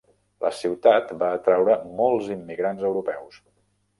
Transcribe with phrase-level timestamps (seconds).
[0.45, 3.37] La ciutat va atraure molts immigrants europeus.